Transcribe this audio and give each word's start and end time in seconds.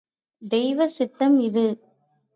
தெய்வ 0.41 0.87
சித்தம் 0.87 1.37
இது. 1.39 1.65